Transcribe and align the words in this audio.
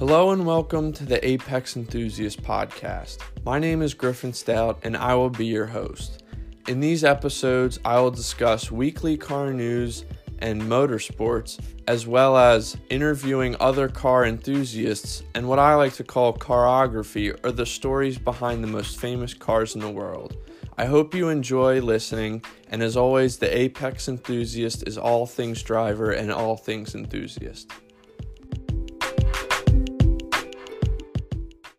Hello 0.00 0.30
and 0.30 0.46
welcome 0.46 0.94
to 0.94 1.04
the 1.04 1.22
Apex 1.28 1.76
Enthusiast 1.76 2.42
podcast. 2.42 3.18
My 3.44 3.58
name 3.58 3.82
is 3.82 3.92
Griffin 3.92 4.32
Stout 4.32 4.78
and 4.82 4.96
I 4.96 5.14
will 5.14 5.28
be 5.28 5.44
your 5.44 5.66
host. 5.66 6.24
In 6.68 6.80
these 6.80 7.04
episodes, 7.04 7.78
I 7.84 8.00
will 8.00 8.10
discuss 8.10 8.72
weekly 8.72 9.18
car 9.18 9.52
news 9.52 10.06
and 10.38 10.62
motorsports, 10.62 11.60
as 11.86 12.06
well 12.06 12.38
as 12.38 12.78
interviewing 12.88 13.56
other 13.60 13.90
car 13.90 14.24
enthusiasts 14.24 15.22
and 15.34 15.46
what 15.46 15.58
I 15.58 15.74
like 15.74 15.92
to 15.96 16.04
call 16.04 16.32
carography 16.32 17.32
or 17.32 17.52
the 17.52 17.66
stories 17.66 18.16
behind 18.16 18.64
the 18.64 18.68
most 18.68 18.98
famous 18.98 19.34
cars 19.34 19.74
in 19.74 19.82
the 19.82 19.90
world. 19.90 20.34
I 20.78 20.86
hope 20.86 21.14
you 21.14 21.28
enjoy 21.28 21.82
listening, 21.82 22.42
and 22.70 22.82
as 22.82 22.96
always, 22.96 23.36
the 23.36 23.54
Apex 23.54 24.08
Enthusiast 24.08 24.84
is 24.86 24.96
all 24.96 25.26
things 25.26 25.62
driver 25.62 26.12
and 26.12 26.32
all 26.32 26.56
things 26.56 26.94
enthusiast. 26.94 27.70